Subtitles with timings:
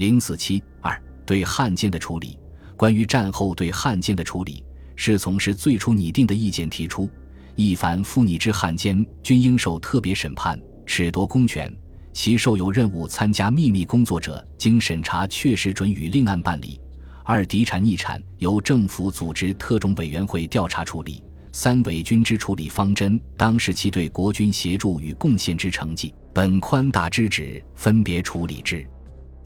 [0.00, 2.38] 零四七二对汉奸的处理。
[2.74, 4.64] 关于战后对汉奸的处理，
[4.96, 7.06] 侍从是最初拟定的意见提出：
[7.54, 11.70] 一凡负拟之汉奸，均应受特别审判，褫夺公权。
[12.14, 16.80] 其受有任务参加秘密工作者，经审查确实准予另案办理。
[17.22, 21.22] 二敌产逆产由政府组织特种委员会调查处理。
[21.52, 28.88] 三伪军之处理方针，当时其对国军协助与贡献之成绩，本宽大之旨，分别处理之。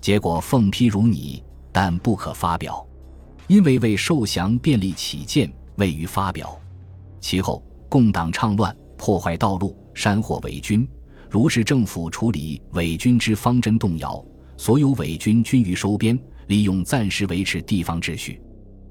[0.05, 1.43] 结果奉批如拟，
[1.73, 2.87] 但不可发表，
[3.47, 6.61] 因为为受降便利起见，未予发表。
[7.23, 10.87] 其后共党倡乱，破坏道路，山火伪军。
[11.31, 14.23] 如是政府处理伪军之方针动摇，
[14.59, 16.19] 所有伪军均于收编，
[16.49, 18.39] 利用暂时维持地方秩序。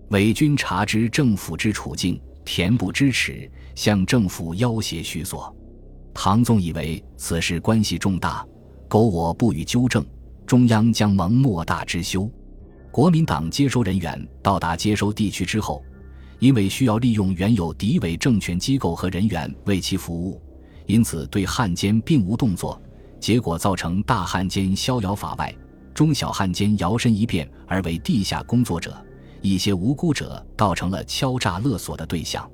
[0.10, 2.20] 伪军察知政府之处境。
[2.44, 5.56] 恬不知耻，向政府要挟虚索。
[6.12, 8.44] 唐宗以为此事关系重大，
[8.90, 10.04] 苟我不予纠正，
[10.54, 12.30] 中央将蒙莫大之羞。
[12.92, 15.84] 国民党接收人员到达接收地区之后，
[16.38, 20.40] 因为需要利用原有敌伪政权机构和人员为其服务，
[20.86, 22.80] 因此对汉奸并无动作，
[23.20, 25.52] 结果造成大汉奸逍遥法外，
[25.92, 28.96] 中小汉奸摇身一变而为地下工作者。
[29.42, 32.48] 一些无辜者倒成了敲诈勒索的对象。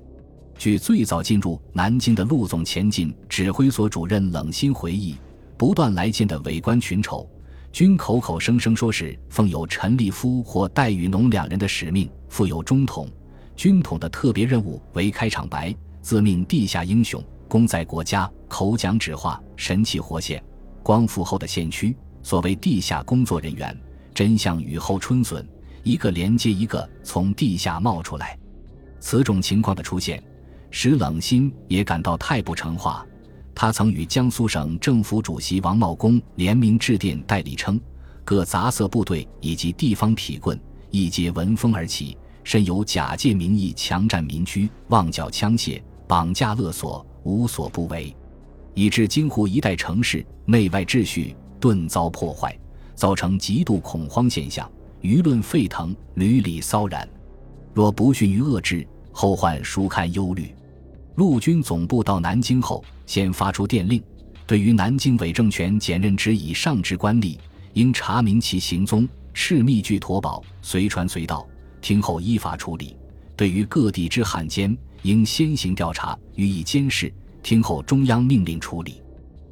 [0.58, 5.18] 据最早进入南京的陆总前进指挥所主任冷心回忆，
[5.58, 7.30] 不断来见的伪官群丑，
[7.72, 13.08] 均口口声声说是奉有陈立夫或戴雨农两人的使命，负有中统、
[13.56, 20.44] 军统的特别任务为开场白，自命地下英雄，功在国家，口讲纸画，神气活现。
[20.82, 23.78] 光复后的县区，所谓地下工作人员，
[24.14, 25.48] 真像雨后春笋。
[25.84, 28.38] 一个连接一个从地下冒出来，
[29.00, 30.22] 此种情况的出现，
[30.72, 33.06] 使冷心也感到太不成话。
[33.62, 37.78] 他曾与江苏省政府主席王茂公联名致电代理称，
[38.24, 40.58] 各杂色部队以及地方痞棍
[40.92, 48.16] 一皆闻风而起，甚有假借名义强占民居、妄缴枪械、绑架勒索，无所不为，
[48.76, 52.58] 以致京沪一带城市内外秩序顿遭破坏，
[52.96, 54.72] 造成极度恐慌现象。
[55.02, 57.06] 舆论沸腾，屡屡骚然。
[57.74, 60.56] 若不逊于遏制，后患殊堪忧虑。
[61.20, 64.02] 陆军总部到南京后，先发出电令，
[64.48, 67.38] 对于南京伪政权检任职以上职官吏，
[67.74, 71.46] 应查明其行踪，赤密具妥保，随传随到，
[71.82, 72.96] 听候依法处理。
[73.36, 77.14] 对于各地之汉奸，应先行调查，予以监视，
[77.44, 79.02] 听候中央命令处理。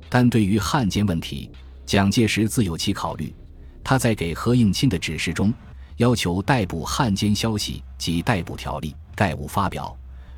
[0.07, 1.51] 但对于汉奸问题，
[1.85, 3.35] 蒋介石自有其考虑。
[3.83, 5.53] 他在给何应钦的指示中，
[5.97, 9.93] 要求逮捕汉奸消息及逮捕条例概勿发表，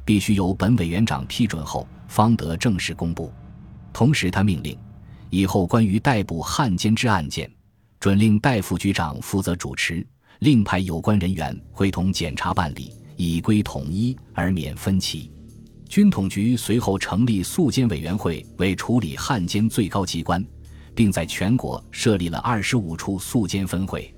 [0.06, 3.32] 必须由本委员长批准后方得正式公布。
[3.94, 4.78] 同时，他命令
[5.30, 7.52] 以后关于逮捕汉奸之案件，
[8.00, 10.06] 准令戴副局长负责主持，
[10.40, 15.32] 另派有关人员会同检查办理，以归统一而免分歧。
[15.88, 20.46] 军统局随后成立肃监委员会，为处理汉奸最高机关。
[20.96, 24.14] 并在全国设立了二十五处肃监分会，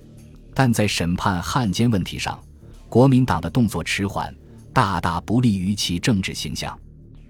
[0.52, 2.42] 但在审判汉奸问题上，
[2.90, 4.34] 国民党的动作迟缓，
[4.74, 6.78] 大大不利于其政治形象。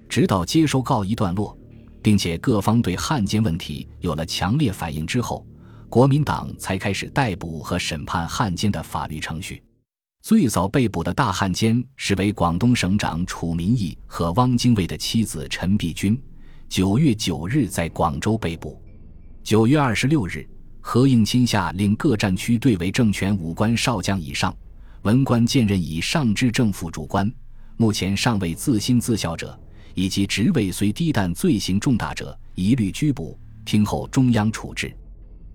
[0.07, 1.57] 直到接收告一段落，
[2.02, 5.46] 并且各方对汉奸问题有了强烈反应之后，
[5.88, 9.63] 国民党才开始逮捕和审判汉奸的法律程序。
[10.22, 16.22] 最早被捕的大汉奸是为广东省长楚民义和汪精卫的妻子陈璧君，
[16.69, 18.79] 九月九日在广州被捕。
[19.44, 20.47] 九月二十六日，
[20.79, 24.56] 何应钦下令各战区对伪政权武官少将以上、
[25.04, 27.32] 文官荐任以上之政府主官，
[27.76, 29.60] 目前尚未自新自效者，
[29.96, 33.36] 以及职位虽低但罪行重大者，一律拘捕，
[33.66, 34.96] 听候中央处置。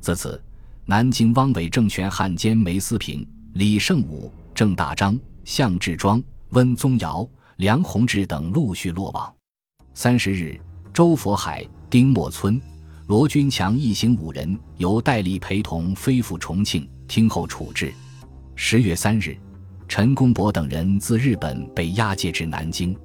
[0.01, 0.43] 自此，
[0.85, 6.21] 南京汪伪政权汉奸梅思平、李胜武、郑大章、向志庄、
[6.51, 7.29] 温宗尧、
[7.59, 9.33] 梁鸿志等陆续落网。
[9.95, 10.61] 三十日，
[10.93, 12.61] 周佛海、丁默村。
[13.07, 17.95] 罗君强一行五人由戴笠陪同飞赴重庆，听候处置。
[18.59, 19.37] 十月三日，
[19.87, 22.97] 陈公博等人自日本被押解至南京。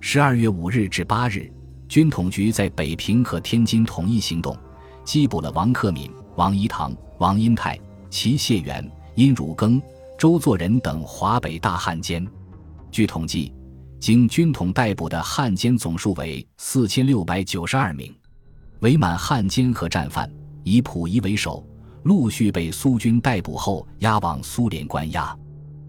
[0.00, 1.50] 十二月五日至八日，
[1.88, 4.58] 军统局在北平和天津统一行动，
[5.04, 7.78] 缉捕了王克敏、王一堂、王英泰、
[8.10, 8.84] 齐谢元、
[9.14, 9.80] 殷汝耕、
[10.18, 12.26] 周作人等华北大汉奸。
[12.90, 13.54] 据统计，
[14.00, 18.12] 经军统逮捕的汉奸总数为四千六百九十二名。
[18.80, 20.28] 伪满汉奸和战犯
[20.64, 21.64] 以溥仪为首，
[22.08, 25.38] 陆续被苏军逮捕后押往苏联关押。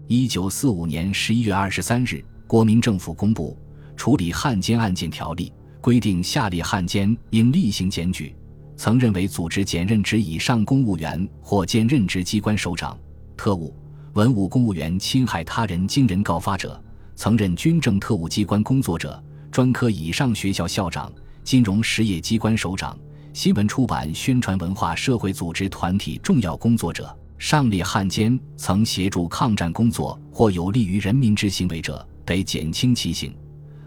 [0.06, 3.56] 一九四五年十一月二十三日，国民政府公布
[3.96, 5.50] 《处理汉奸案件条例》，
[5.80, 8.36] 规定下列汉奸应例行检举：
[8.76, 12.98] 曾任为组织兼任职以上公务员或兼任职机关首长、
[13.34, 13.74] 特务、
[14.12, 16.78] 文武公务员侵害他人经人告发者，
[17.14, 19.18] 曾任军政特务机关工作者、
[19.50, 21.10] 专科以上学校校长、
[21.42, 22.94] 金融实业机关首长、
[23.32, 27.16] 新闻出版宣传文化社会组织团体重要工作者。
[27.38, 33.34] 上列汉奸曾协助抗战工作或有利于人民之行为者，得减轻其刑。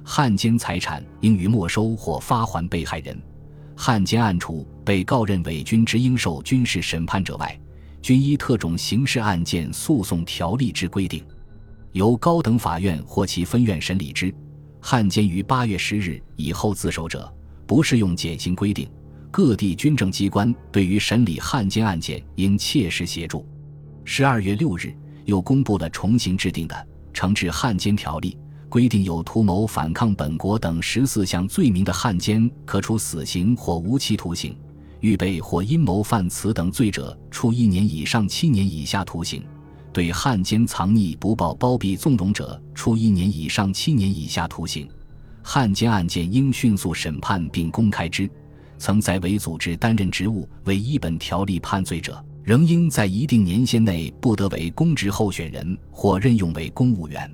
[0.04, 3.22] 汉奸财产应予没收或发还被害人。
[3.76, 7.60] 汉奸案除被告认伪军之应受军事审判者外，
[8.02, 11.24] 均依特种刑事案件诉讼条例之规定，
[11.92, 14.34] 由高等法院或其分院审理之。
[14.80, 17.32] 汉奸于八月十日以后自首者，
[17.68, 18.90] 不适用减刑规定。
[19.34, 23.44] 各地军政机关对于审理汉奸案件应切实协助。
[24.06, 24.96] 十二月六日，
[25.26, 26.88] 又公布了重新制定的
[27.20, 28.38] 《惩治汉奸条例》，
[28.70, 34.54] 规定有图谋反抗本国等十四项罪名的汉奸，可处死刑或无期徒刑；
[35.00, 39.42] 预备或阴谋犯此等罪者，处一年以上七年以下徒刑；
[39.92, 44.88] 对汉奸藏匿不报、包庇纵容者，处一年以上七年以下徒刑。
[45.42, 48.30] 汉奸案件应迅速审判并公开之。
[48.84, 57.34] 曾在伪组织担任职务为一本条例判罪者，仍应在一定年限内不得为公职候选人或任用为公务员。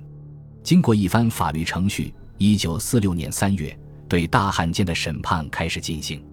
[0.62, 3.76] 经过一番法律程序，一九四六年三月，
[4.08, 6.24] 对大汉奸的审判开始进行。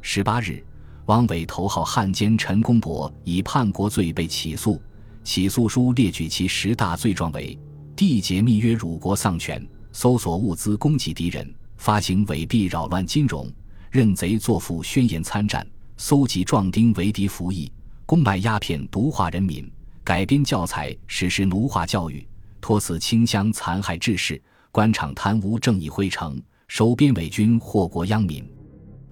[0.00, 0.60] 十八日，
[1.04, 4.82] 汪伪头号汉奸陈公博以叛国罪被起诉，
[5.22, 7.56] 起诉书列举其十大罪状为：
[7.94, 13.48] 缔结密约辱国丧权，搜索物资供给敌人，发行伪币扰乱金融。
[13.96, 15.66] 认贼作父，宣言参战，
[15.96, 17.72] 搜集壮丁为敌服役，
[18.04, 19.72] 公卖鸦片毒化人民，
[20.04, 22.28] 改编教材实施奴化教育，
[22.60, 24.38] 托此清乡残害志士，
[24.70, 26.38] 官场贪污正义灰城，
[26.68, 28.46] 收编伪军祸国殃民。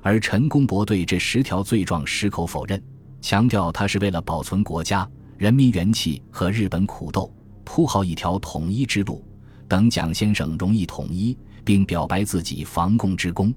[0.03, 2.79] 而陈公博对这十条罪状矢口否认，
[3.23, 5.09] 强调他是为了保存国家
[5.39, 7.35] 人民元气和日本苦斗，
[7.65, 9.27] 铺好一条统一之路，
[9.67, 11.35] 等蒋先生容易统一，
[11.65, 13.51] 并表白自己防共之功。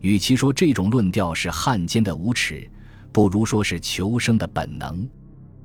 [0.00, 2.68] 与其说这种论调是汉奸的无耻，
[3.12, 5.08] 不如说是求生的本能。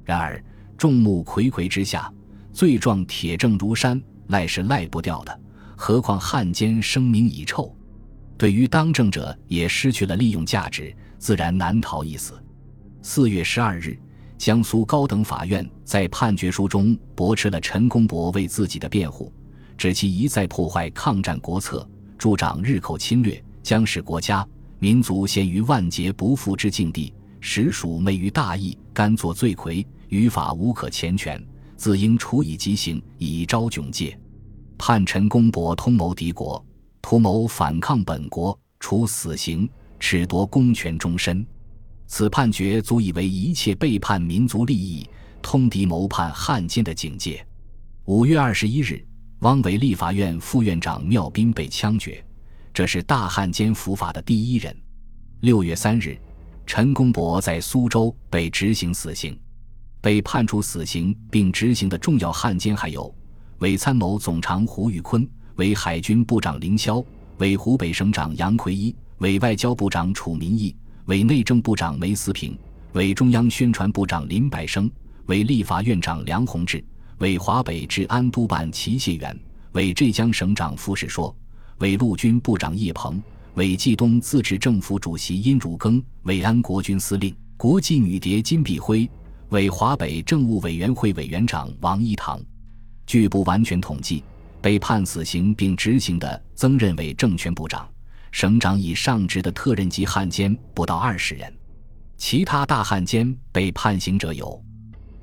[0.04, 0.44] 然而
[0.78, 2.12] 众目睽睽之下，
[2.52, 5.40] 罪状铁证如山，赖是赖不掉的。
[5.76, 7.76] 何况汉奸声名已臭，
[8.38, 12.34] 对于当政者也失去了利用价值，自然难逃一死。
[13.02, 14.00] 四月十二日，
[14.38, 19.32] 江苏高等法院在判决书中驳斥了陈公博为自己的辩护，
[19.78, 21.88] 指其一再破坏抗战国策，
[22.18, 23.44] 助长日寇侵略。
[23.64, 24.46] 将使国家
[24.78, 31.42] 民族陷于万劫不复之境地，实属昧于大义，甘作罪魁，于法无可前权，
[31.78, 34.20] 自应处以极刑，以昭窘戒。
[34.78, 36.64] 叛臣公博通谋敌国，
[37.02, 39.68] 图谋反抗本国，处死刑，
[40.00, 41.46] 褫夺公权终身。
[42.06, 45.08] 此判决足以为一切背叛民族利益、
[45.42, 47.44] 通敌谋叛汉奸的警戒。
[48.06, 49.04] 五月二十一日，
[49.40, 52.24] 汪伪立法院副院长缪斌被枪决。
[52.74, 54.76] 这是大汉奸伏法的第一人。
[55.42, 56.18] 六月三日，
[56.66, 59.40] 陈公博在苏州被执行死刑。
[60.02, 63.14] 被判处死刑并执行的重要汉奸还有：
[63.60, 67.06] 伪参谋总长胡玉坤、伪海军部长凌霄、
[67.38, 70.76] 伪湖北省长杨奎一、伪外交部长楚民义、
[71.06, 72.58] 伪内政部长梅思平、
[72.94, 74.90] 伪中央宣传部长林百生、
[75.28, 76.84] 伪立法院长梁鸿志、
[77.20, 79.40] 伪华北治安督办齐燮元、
[79.74, 81.34] 伪浙江省长傅士说。
[81.80, 83.22] 伪陆军部长叶鹏，
[83.56, 89.10] 伪冀东自治政府主席殷汝耕，伪安国军司令、国际女谍金碧辉，
[89.50, 92.42] 伪华北政务委员会委员长王一堂。
[93.06, 94.24] 据不完全统计，
[94.62, 97.88] 被判死刑并执行的曾任伪政权部长、
[98.32, 101.54] 省长以上职的特任级汉奸不到二十人。
[102.16, 104.64] 其他大汉奸被判刑者有：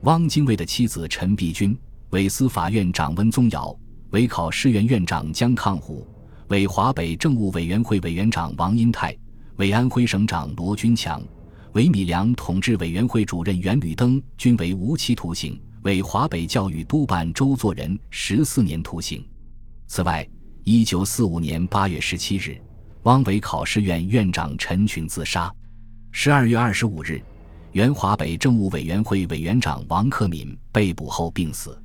[0.03, 1.75] 汪精卫的妻子陈璧君，
[2.11, 3.75] 伪司法院长温宗尧，
[4.11, 6.07] 伪考试院院长姜抗虎。
[6.51, 9.17] 为华北政务委员会委员长王英泰，
[9.55, 11.23] 为安徽省长罗军强，
[11.75, 19.25] 为米粮统治委员会主任袁履登均为无期徒刑；为华北教育督办周作人十四年徒刑。
[19.87, 20.29] 此外，
[20.65, 22.61] 一九四五年八月十七日，
[23.05, 25.55] 汪伪考试院院长陈群自杀。
[26.11, 27.23] 十二月二十五日，
[27.71, 31.81] 原华北政务委员会委员长王克敏被捕后病死。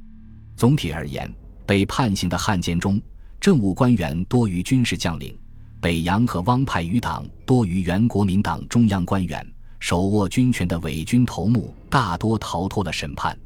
[0.56, 1.32] 总体而言，
[1.68, 3.00] 被判刑的汉奸中，
[3.46, 5.38] 政务官员多于军事将领，
[5.80, 9.48] 北洋和汪派余党多于原国民党中央官员，
[9.80, 13.38] 手握军权的伪军头目大多逃脱了审判。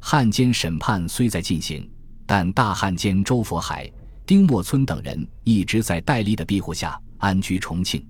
[0.00, 1.88] 汉奸审判虽在进行，
[2.26, 3.88] 但大汉奸周佛海、
[4.26, 8.04] 丁默村等人一直在戴笠的庇护下安居重庆，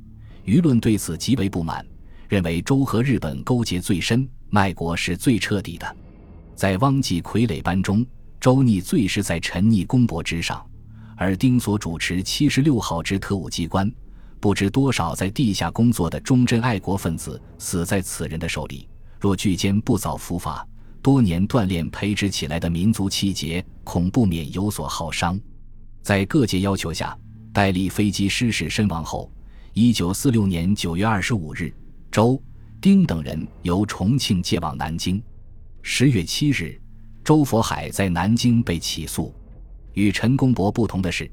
[0.47, 1.87] 舆论对此极为不满，
[2.31, 5.97] 认为周和日本勾结最深，卖国是最彻底的。
[6.55, 8.07] 在汪继傀儡班中，
[8.41, 10.67] 周逆最是在沉溺公博之上，
[11.17, 13.91] 而丁所主持七十六号之特务机关，
[14.39, 18.87] 不知多少在地下工作的忠贞爱国分子死在此人的手里。
[19.19, 20.67] 若巨奸不早伏法，
[21.01, 25.41] 多年锻炼培植起来的民族气节，恐不免有所耗伤。
[26.03, 27.17] 在各界要求下，
[27.53, 29.33] 戴笠飞机失事身亡后，
[29.73, 31.73] 一九四六年九月二十五日，
[32.11, 32.41] 周、
[32.79, 35.21] 丁等人由重庆借往南京。
[35.81, 36.79] 十月七日，
[37.25, 39.35] 周佛海在南京被起诉。
[39.97, 41.31] 与陈公博不同的是，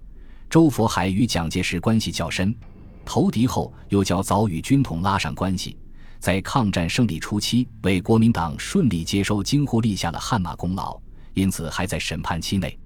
[0.49, 2.55] 周佛海与蒋介石关系较深，
[3.03, 5.77] 投敌后又较早与军统拉上关系。
[6.17, 10.97] 在抗战胜利初期，为国民党顺利接收京沪立下了汗马功劳，
[11.33, 12.79] 因此还在审判期内，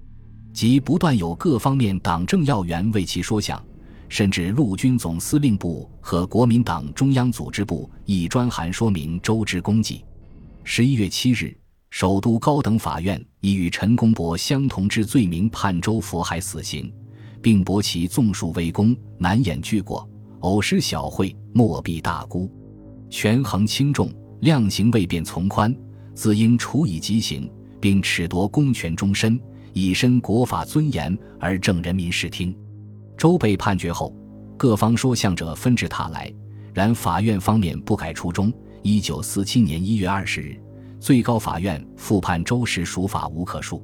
[0.52, 3.64] 即不断有各方面党政要员为其说相，
[4.08, 10.04] 甚至陆军总司令部和国民党中央组织部以专函说明周之功绩。
[10.64, 11.56] 十一月七日，
[11.90, 16.92] 首都高等法院以与陈公博相同之罪名判周佛海死刑，
[17.42, 20.08] 并驳其纵述微功，难掩巨过，
[20.40, 22.50] 偶失小惠，莫必大估。
[23.10, 25.74] 权衡轻重，量刑未便从宽，
[26.14, 29.40] 自应处以极刑，并褫夺公权终身，
[29.72, 32.54] 以身国法尊严而正人民视听。
[33.16, 34.14] 周被判决后，
[34.56, 36.32] 各方说相者纷至沓来，
[36.74, 38.52] 然法院方面不改初衷。
[38.82, 40.60] 一九四七年一月二十日，
[41.00, 43.80] 最高法院复判周氏属法无可恕，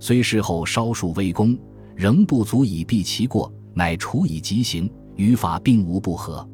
[0.00, 1.58] 虽事后稍数微功，
[1.94, 6.46] 仍不足以避其过，乃处以极刑，与法并无不合。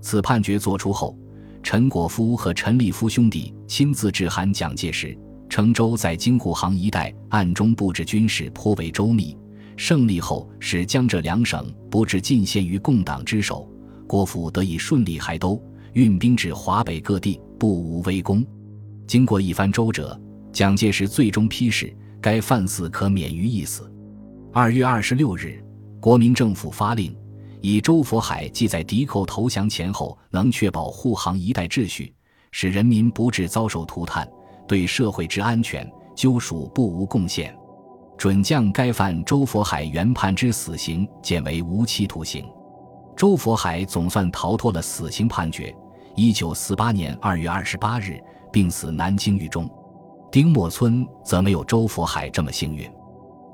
[0.00, 1.16] 此判决作出后。
[1.62, 5.14] 陈果夫和陈立夫兄弟亲自致函蒋介石，
[5.46, 9.36] 称周在京沪杭一带暗中布置军事颇为周密，
[9.76, 13.68] 胜利后使江浙两省不至尽陷于共党之手，
[14.06, 18.42] 国府得以顺利还都，运兵至华北各地，不无微功。
[19.10, 20.16] 经过一番周折，
[20.52, 23.92] 蒋介石最终批示该犯死可免于一死。
[24.52, 25.60] 二月二十六日，
[25.98, 27.12] 国民政府发令。
[27.60, 32.14] 以周佛海既在敌寇投降前后能确保护航一带秩序，
[32.52, 34.30] 使人民不致遭受涂炭，
[34.68, 37.52] 对社会之安全究属不无贡献，
[38.16, 42.46] 准将该犯周佛海原判之死刑减为无期徒刑。
[43.16, 45.74] 周佛海总算逃脱了死刑判决。
[46.16, 48.20] 一九四八年二月二十八日
[48.52, 49.68] 病死南京狱中。
[50.30, 52.88] 丁默村则没有周佛海这么幸运。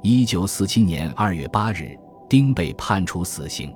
[0.02, 1.98] 一九四七年二月八日，
[2.28, 3.74] 丁被判处死刑。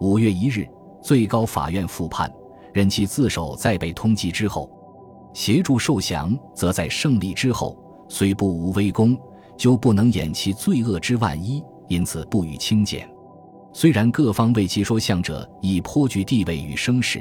[0.00, 0.68] 五月一日，
[1.02, 2.32] 最高法院复判，
[2.72, 4.70] 任其自首再被通缉之后，
[5.34, 7.76] 协助受降，则在胜利之后，
[8.08, 9.18] 虽不无微功，
[9.56, 13.10] 就不能掩其罪恶之万一，因此不予轻减。
[13.72, 17.20] 虽然各方为其说相者已颇具地位与声势，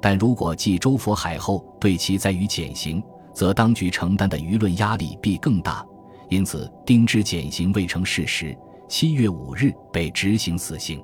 [0.00, 3.02] 但如果继周佛海后对其再予减刑，
[3.34, 5.84] 则当局承担的舆论压力必更大。
[6.28, 8.56] 因此，丁之减刑未成事实，
[8.88, 11.02] 七月五日被执行死刑。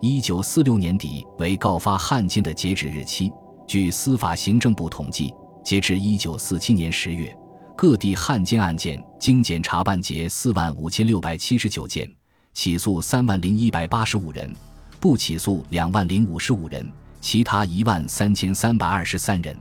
[0.00, 3.32] 一九四六年底为告发汉奸的截止日期。
[3.66, 5.32] 据司法行政部统计，
[5.62, 7.34] 截至一九四七年十月，
[7.76, 12.10] 各地汉奸案件经检查办结四万五千六百七十九件，
[12.52, 14.52] 起诉三万零一百八十五人，
[14.98, 19.56] 不起诉两万零五十五人，其他一万三千三百二十三人。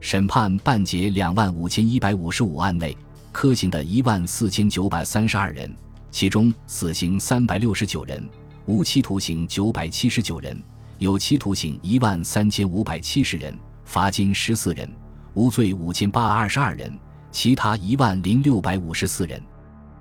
[0.00, 2.96] 审判办结两万五千一百五十五案内，
[3.32, 5.74] 科刑的一万四千九百三十二人，
[6.10, 8.28] 其中死刑三百六十九人。
[8.66, 10.62] 无期徒刑九百七十九人，
[10.98, 14.88] 有期徒刑一万三千五百七十人，罚金十四人，
[15.34, 16.96] 无罪五千八百二十二人，
[17.32, 19.42] 其他一万零六百五十四人。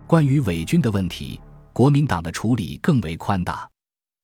[0.05, 1.39] 关于伪军的问题，
[1.71, 3.67] 国民党的处理更为宽大。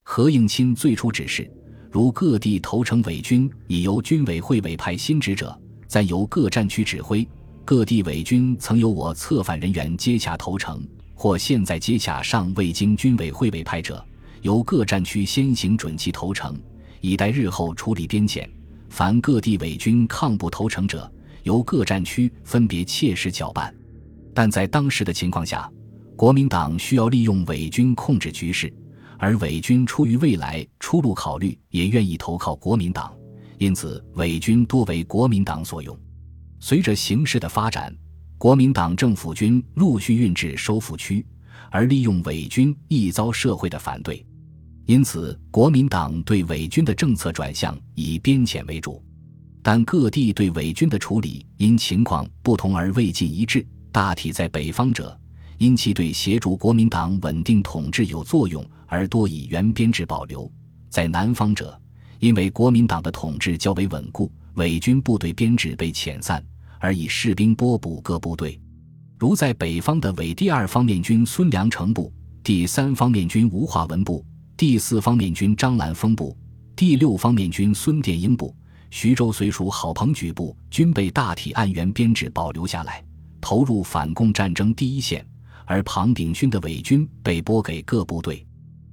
[0.04, 1.50] 何应钦最初指示，
[1.94, 7.24] 如各地投诚伪军，已由军委会委派新职者，再由各战区指挥。
[7.64, 10.84] 各地伪军曾由我策反人员接洽投诚，
[11.14, 14.04] 或现在接洽尚未经军委会委派者。
[14.42, 16.60] 由各战区先行准其投诚，
[17.00, 18.50] 以待日后处理边检。
[18.90, 21.08] 凡各地伪军抗不投诚者，
[21.44, 23.72] 由各战区分别切实搅办。
[24.34, 25.72] 但在当时的情况下，
[26.16, 28.74] 国民党需要利用伪军控制局势，
[29.24, 33.16] 而伪军出于未来出路考虑，也愿意投靠国民党，
[33.58, 35.98] 因此伪军多为国民党所用。
[36.60, 37.96] 随着形势的发展，
[38.38, 41.26] 国民党政府军陆续运至收复区，
[41.72, 44.26] 而利用伪军亦遭社会的反对。
[44.88, 49.02] 因此，国民党对伪军的政策转向以边遣为主，
[49.62, 53.66] 但各地对伪军的处理因情况不同而未尽一致。
[53.90, 55.18] 大体在北方者，
[55.64, 60.52] 因其对协助国民党稳定统治有作用，而多以原编制保留；
[60.90, 61.80] 在南方者，
[62.20, 66.44] 因为国民党的统治较为稳固，伪军部队编制被遣散，
[66.80, 68.60] 而以士兵拨补各部队。
[69.18, 72.12] 如在北方的伪第二方面军孙良诚部、
[72.44, 74.22] 第三方面军吴化文部、
[74.58, 76.36] 第四方面军张兰峰部、
[76.76, 78.54] 第六方面军孙殿英部、
[78.90, 83.02] 徐州随属郝鹏举部均被大体按原编制保留下来，
[83.40, 85.24] 投入反共战争第一线；
[85.66, 88.46] 而庞炳勋的伪军被拨给各部队。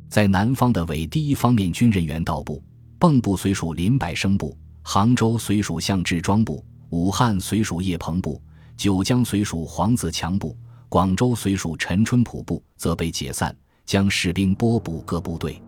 [0.08, 2.62] 在南方的伪第一方面军人员到部、
[2.98, 8.40] 蚌埠随属林柏生部、杭州随属向志庄部、武汉随属叶鹏部。
[8.76, 10.56] 九江随属黄子强部、
[10.88, 15.60] 广州随属陈春浦部则被解散，将士兵拨补各部队。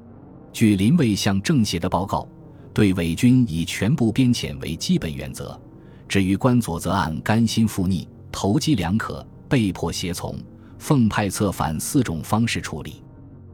[0.50, 2.26] 据林卫向政协的报告，
[2.73, 5.61] 对伪军以全部编遣为基本原则。
[6.09, 10.35] 至于关左则按甘心附逆、投机两可、被迫协从、
[10.82, 13.04] 奉派策反四种方式处理。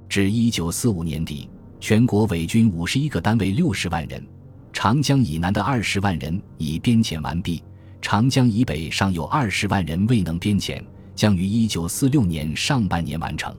[0.09, 1.47] 至一九四五年底，
[1.79, 4.27] 全国伪军五十一个单位六十万人，
[4.73, 7.63] 长江以南的二十万人已编遣完毕。
[8.01, 10.83] 长江以北尚有二十万人未能编遣，
[11.15, 13.55] 将于一九四六年上半年完成。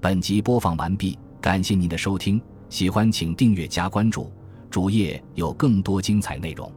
[0.00, 4.30] 本集播放完毕，感谢您的收听，喜欢请订阅加关注，
[4.70, 6.72] 主页有更多精彩内容。